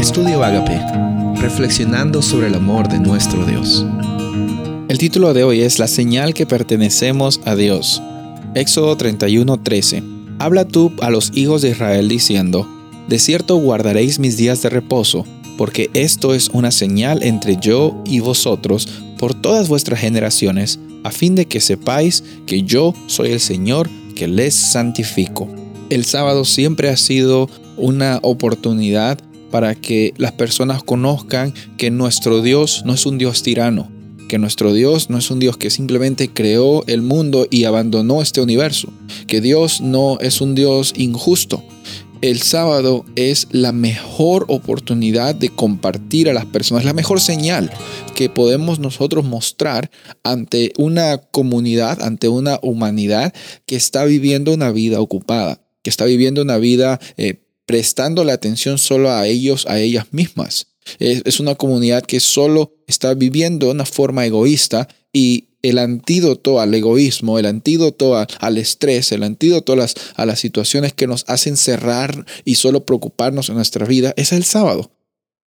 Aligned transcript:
Estudio 0.00 0.42
Agape, 0.42 0.80
reflexionando 1.42 2.22
sobre 2.22 2.46
el 2.46 2.54
amor 2.54 2.88
de 2.88 2.98
nuestro 2.98 3.44
Dios. 3.44 3.84
El 4.88 4.96
título 4.96 5.34
de 5.34 5.44
hoy 5.44 5.60
es 5.60 5.78
La 5.78 5.88
señal 5.88 6.32
que 6.32 6.46
pertenecemos 6.46 7.38
a 7.44 7.54
Dios. 7.54 8.02
Éxodo 8.54 8.96
31:13. 8.96 10.02
Habla 10.38 10.64
tú 10.66 10.90
a 11.02 11.10
los 11.10 11.32
hijos 11.34 11.60
de 11.60 11.72
Israel 11.72 12.08
diciendo, 12.08 12.66
De 13.08 13.18
cierto 13.18 13.56
guardaréis 13.56 14.18
mis 14.18 14.38
días 14.38 14.62
de 14.62 14.70
reposo, 14.70 15.26
porque 15.58 15.90
esto 15.92 16.32
es 16.32 16.48
una 16.48 16.70
señal 16.70 17.22
entre 17.22 17.58
yo 17.58 18.02
y 18.06 18.20
vosotros 18.20 18.88
por 19.18 19.34
todas 19.34 19.68
vuestras 19.68 20.00
generaciones, 20.00 20.80
a 21.04 21.10
fin 21.10 21.34
de 21.34 21.44
que 21.44 21.60
sepáis 21.60 22.24
que 22.46 22.62
yo 22.62 22.94
soy 23.06 23.32
el 23.32 23.40
Señor 23.40 23.90
que 24.16 24.28
les 24.28 24.54
santifico. 24.54 25.46
El 25.90 26.06
sábado 26.06 26.46
siempre 26.46 26.88
ha 26.88 26.96
sido 26.96 27.50
una 27.76 28.18
oportunidad 28.22 29.18
para 29.50 29.74
que 29.74 30.14
las 30.16 30.32
personas 30.32 30.82
conozcan 30.82 31.52
que 31.76 31.90
nuestro 31.90 32.42
Dios 32.42 32.82
no 32.84 32.94
es 32.94 33.06
un 33.06 33.18
Dios 33.18 33.42
tirano, 33.42 33.90
que 34.28 34.38
nuestro 34.38 34.72
Dios 34.72 35.10
no 35.10 35.18
es 35.18 35.30
un 35.30 35.40
Dios 35.40 35.56
que 35.56 35.70
simplemente 35.70 36.30
creó 36.32 36.84
el 36.86 37.02
mundo 37.02 37.46
y 37.50 37.64
abandonó 37.64 38.22
este 38.22 38.40
universo, 38.40 38.88
que 39.26 39.40
Dios 39.40 39.80
no 39.80 40.18
es 40.20 40.40
un 40.40 40.54
Dios 40.54 40.94
injusto. 40.96 41.64
El 42.22 42.42
sábado 42.42 43.06
es 43.16 43.48
la 43.50 43.72
mejor 43.72 44.44
oportunidad 44.48 45.34
de 45.34 45.48
compartir 45.48 46.28
a 46.28 46.34
las 46.34 46.44
personas, 46.44 46.84
la 46.84 46.92
mejor 46.92 47.18
señal 47.18 47.70
que 48.14 48.28
podemos 48.28 48.78
nosotros 48.78 49.24
mostrar 49.24 49.90
ante 50.22 50.74
una 50.76 51.16
comunidad, 51.16 52.02
ante 52.02 52.28
una 52.28 52.58
humanidad 52.62 53.32
que 53.64 53.76
está 53.76 54.04
viviendo 54.04 54.52
una 54.52 54.70
vida 54.70 55.00
ocupada, 55.00 55.62
que 55.82 55.88
está 55.88 56.04
viviendo 56.04 56.42
una 56.42 56.58
vida 56.58 57.00
eh, 57.16 57.42
prestando 57.70 58.24
la 58.24 58.32
atención 58.32 58.78
solo 58.78 59.12
a 59.12 59.28
ellos, 59.28 59.64
a 59.68 59.78
ellas 59.78 60.06
mismas. 60.10 60.66
Es, 60.98 61.38
una 61.38 61.54
comunidad 61.54 62.02
que 62.02 62.18
solo 62.18 62.74
está 62.88 63.14
viviendo 63.14 63.66
de 63.66 63.72
una 63.74 63.86
forma 63.86 64.26
egoísta 64.26 64.88
y 65.12 65.50
el 65.62 65.78
antídoto 65.78 66.58
al 66.58 66.74
egoísmo, 66.74 67.38
el 67.38 67.46
antídoto 67.46 68.16
al 68.16 68.58
estrés, 68.58 69.12
el 69.12 69.22
antídoto 69.22 69.74
a 69.74 69.76
las, 69.76 69.94
a 70.16 70.26
las 70.26 70.40
situaciones 70.40 70.94
que 70.94 71.06
nos 71.06 71.24
hacen 71.28 71.56
cerrar 71.56 72.26
y 72.44 72.56
solo 72.56 72.84
preocuparnos 72.84 73.50
en 73.50 73.54
nuestra 73.54 73.86
vida 73.86 74.14
es 74.16 74.32
el 74.32 74.42
sábado. 74.42 74.90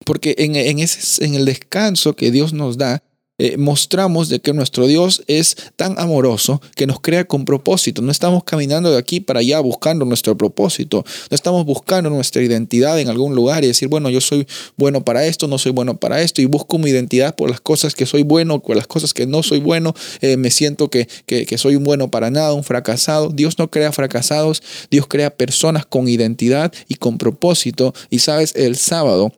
Porque 0.04 0.36
en, 0.38 0.54
en, 0.54 0.78
ese, 0.78 1.24
en 1.24 1.34
el 1.34 1.44
descanso 1.44 2.14
que 2.14 2.30
Dios 2.30 2.52
nos 2.52 2.78
da, 2.78 3.02
eh, 3.42 3.56
mostramos 3.56 4.28
de 4.28 4.38
que 4.38 4.52
nuestro 4.52 4.86
Dios 4.86 5.24
es 5.26 5.56
tan 5.74 5.98
amoroso 5.98 6.62
que 6.76 6.86
nos 6.86 7.00
crea 7.00 7.24
con 7.24 7.44
propósito. 7.44 8.00
No 8.00 8.12
estamos 8.12 8.44
caminando 8.44 8.92
de 8.92 8.98
aquí 8.98 9.18
para 9.18 9.40
allá 9.40 9.58
buscando 9.58 10.04
nuestro 10.04 10.38
propósito. 10.38 11.04
No 11.28 11.34
estamos 11.34 11.66
buscando 11.66 12.08
nuestra 12.08 12.40
identidad 12.40 13.00
en 13.00 13.08
algún 13.08 13.34
lugar 13.34 13.64
y 13.64 13.66
decir, 13.66 13.88
bueno, 13.88 14.10
yo 14.10 14.20
soy 14.20 14.46
bueno 14.76 15.04
para 15.04 15.26
esto, 15.26 15.48
no 15.48 15.58
soy 15.58 15.72
bueno 15.72 15.96
para 15.96 16.22
esto 16.22 16.40
y 16.40 16.44
busco 16.44 16.78
mi 16.78 16.90
identidad 16.90 17.34
por 17.34 17.50
las 17.50 17.60
cosas 17.60 17.96
que 17.96 18.06
soy 18.06 18.22
bueno, 18.22 18.62
por 18.62 18.76
las 18.76 18.86
cosas 18.86 19.12
que 19.12 19.26
no 19.26 19.42
soy 19.42 19.58
bueno. 19.58 19.92
Eh, 20.20 20.36
me 20.36 20.52
siento 20.52 20.88
que, 20.88 21.08
que, 21.26 21.44
que 21.44 21.58
soy 21.58 21.74
un 21.74 21.82
bueno 21.82 22.12
para 22.12 22.30
nada, 22.30 22.52
un 22.52 22.62
fracasado. 22.62 23.30
Dios 23.30 23.58
no 23.58 23.72
crea 23.72 23.90
fracasados, 23.90 24.62
Dios 24.88 25.08
crea 25.08 25.36
personas 25.36 25.84
con 25.84 26.06
identidad 26.06 26.72
y 26.86 26.94
con 26.94 27.18
propósito. 27.18 27.92
Y 28.08 28.20
sabes, 28.20 28.54
el 28.54 28.76
sábado 28.76 29.32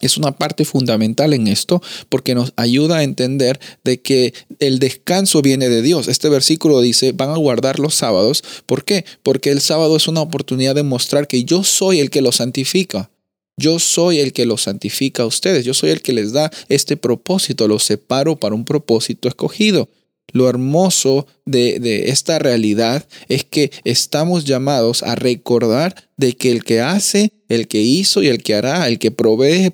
es 0.00 0.16
una 0.16 0.32
parte 0.32 0.64
fundamental 0.64 1.32
en 1.34 1.48
esto 1.48 1.82
porque 2.08 2.34
nos 2.34 2.52
ayuda 2.56 2.98
a 2.98 3.02
entender 3.02 3.58
de 3.84 4.00
que 4.00 4.34
el 4.60 4.78
descanso 4.78 5.42
viene 5.42 5.68
de 5.68 5.82
Dios. 5.82 6.08
Este 6.08 6.28
versículo 6.28 6.80
dice, 6.80 7.12
van 7.12 7.30
a 7.30 7.36
guardar 7.36 7.78
los 7.78 7.94
sábados. 7.94 8.44
¿Por 8.66 8.84
qué? 8.84 9.04
Porque 9.22 9.50
el 9.50 9.60
sábado 9.60 9.96
es 9.96 10.08
una 10.08 10.20
oportunidad 10.20 10.74
de 10.74 10.82
mostrar 10.82 11.26
que 11.26 11.44
yo 11.44 11.64
soy 11.64 12.00
el 12.00 12.10
que 12.10 12.22
los 12.22 12.36
santifica. 12.36 13.10
Yo 13.56 13.80
soy 13.80 14.20
el 14.20 14.32
que 14.32 14.46
los 14.46 14.62
santifica 14.62 15.24
a 15.24 15.26
ustedes. 15.26 15.64
Yo 15.64 15.74
soy 15.74 15.90
el 15.90 16.00
que 16.00 16.12
les 16.12 16.32
da 16.32 16.50
este 16.68 16.96
propósito. 16.96 17.66
Los 17.66 17.82
separo 17.82 18.36
para 18.36 18.54
un 18.54 18.64
propósito 18.64 19.28
escogido. 19.28 19.88
Lo 20.32 20.48
hermoso 20.48 21.26
de, 21.46 22.04
esta 22.08 22.38
realidad 22.38 23.06
es 23.28 23.44
que 23.44 23.72
estamos 23.84 24.44
llamados 24.44 25.02
a 25.02 25.14
recordar 25.14 25.94
de 26.16 26.36
que 26.36 26.52
el 26.52 26.64
que 26.64 26.80
hace, 26.80 27.32
el 27.48 27.68
que 27.68 27.80
hizo 27.80 28.22
y 28.22 28.28
el 28.28 28.42
que 28.42 28.54
hará, 28.54 28.88
el 28.88 28.98
que 28.98 29.10
provee, 29.10 29.72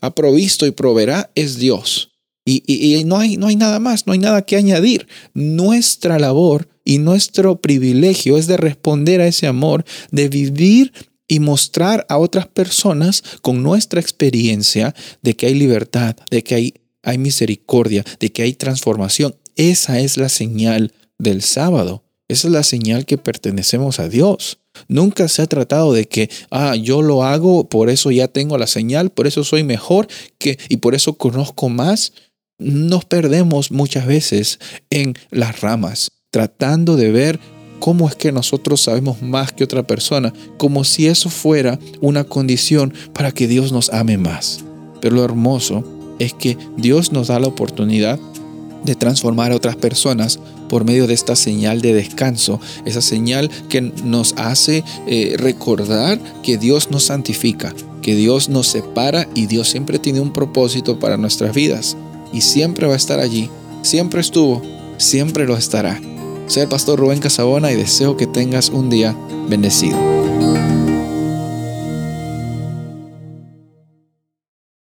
ha 0.00 0.14
provisto 0.14 0.66
y 0.66 0.70
proveerá 0.70 1.30
es 1.34 1.58
Dios. 1.58 2.10
Y, 2.44 2.62
y, 2.66 3.02
no, 3.04 3.18
hay, 3.18 3.36
no 3.36 3.48
hay 3.48 3.56
nada 3.56 3.80
más, 3.80 4.06
no 4.06 4.12
hay 4.12 4.20
nada 4.20 4.42
que 4.42 4.56
añadir. 4.56 5.08
Nuestra 5.34 6.20
labor 6.20 6.68
y 6.84 6.98
nuestro 6.98 7.60
privilegio 7.60 8.38
es 8.38 8.46
de 8.46 8.56
responder 8.56 9.20
a 9.20 9.26
ese 9.26 9.48
amor, 9.48 9.84
de 10.12 10.28
vivir 10.28 10.92
y 11.26 11.40
mostrar 11.40 12.06
a 12.08 12.18
otras 12.18 12.46
personas 12.46 13.24
con 13.42 13.64
nuestra 13.64 14.00
experiencia 14.00 14.94
de 15.22 15.34
que 15.34 15.46
hay 15.46 15.54
libertad, 15.54 16.14
de 16.30 16.44
que 16.44 16.54
hay, 16.54 16.74
hay 17.02 17.18
misericordia, 17.18 18.04
de 18.20 18.30
que 18.30 18.42
hay 18.42 18.52
transformación. 18.54 19.34
Esa 19.56 19.98
es 19.98 20.16
la 20.16 20.28
señal 20.28 20.92
del 21.18 21.42
sábado. 21.42 22.05
Esa 22.28 22.48
es 22.48 22.52
la 22.52 22.62
señal 22.64 23.06
que 23.06 23.18
pertenecemos 23.18 24.00
a 24.00 24.08
Dios. 24.08 24.58
Nunca 24.88 25.28
se 25.28 25.42
ha 25.42 25.46
tratado 25.46 25.92
de 25.92 26.06
que, 26.06 26.28
ah, 26.50 26.74
yo 26.74 27.02
lo 27.02 27.24
hago, 27.24 27.68
por 27.68 27.88
eso 27.88 28.10
ya 28.10 28.28
tengo 28.28 28.58
la 28.58 28.66
señal, 28.66 29.10
por 29.10 29.26
eso 29.26 29.44
soy 29.44 29.62
mejor 29.62 30.08
que, 30.38 30.58
y 30.68 30.78
por 30.78 30.94
eso 30.94 31.14
conozco 31.14 31.68
más. 31.68 32.12
Nos 32.58 33.04
perdemos 33.04 33.70
muchas 33.70 34.06
veces 34.06 34.58
en 34.90 35.14
las 35.30 35.60
ramas, 35.60 36.10
tratando 36.30 36.96
de 36.96 37.12
ver 37.12 37.38
cómo 37.78 38.08
es 38.08 38.16
que 38.16 38.32
nosotros 38.32 38.80
sabemos 38.80 39.22
más 39.22 39.52
que 39.52 39.64
otra 39.64 39.86
persona, 39.86 40.32
como 40.56 40.82
si 40.84 41.06
eso 41.06 41.30
fuera 41.30 41.78
una 42.00 42.24
condición 42.24 42.92
para 43.12 43.30
que 43.32 43.46
Dios 43.46 43.72
nos 43.72 43.90
ame 43.90 44.18
más. 44.18 44.64
Pero 45.00 45.16
lo 45.16 45.24
hermoso 45.24 45.84
es 46.18 46.34
que 46.34 46.56
Dios 46.76 47.12
nos 47.12 47.28
da 47.28 47.38
la 47.38 47.46
oportunidad 47.46 48.18
de 48.86 48.94
transformar 48.94 49.52
a 49.52 49.56
otras 49.56 49.76
personas 49.76 50.38
por 50.68 50.84
medio 50.84 51.06
de 51.06 51.14
esta 51.14 51.36
señal 51.36 51.80
de 51.80 51.94
descanso, 51.94 52.60
esa 52.84 53.02
señal 53.02 53.50
que 53.68 53.80
nos 53.80 54.34
hace 54.36 54.84
eh, 55.06 55.34
recordar 55.38 56.18
que 56.42 56.56
Dios 56.56 56.90
nos 56.90 57.04
santifica, 57.04 57.74
que 58.02 58.14
Dios 58.14 58.48
nos 58.48 58.68
separa 58.68 59.28
y 59.34 59.46
Dios 59.46 59.68
siempre 59.68 59.98
tiene 59.98 60.20
un 60.20 60.32
propósito 60.32 60.98
para 60.98 61.16
nuestras 61.16 61.54
vidas 61.54 61.96
y 62.32 62.40
siempre 62.40 62.86
va 62.86 62.94
a 62.94 62.96
estar 62.96 63.20
allí, 63.20 63.50
siempre 63.82 64.20
estuvo, 64.20 64.62
siempre 64.98 65.46
lo 65.46 65.56
estará. 65.56 66.00
Soy 66.46 66.62
el 66.62 66.68
pastor 66.68 66.98
Rubén 66.98 67.18
Casabona 67.18 67.72
y 67.72 67.76
deseo 67.76 68.16
que 68.16 68.26
tengas 68.26 68.70
un 68.70 68.88
día 68.88 69.16
bendecido. 69.48 69.96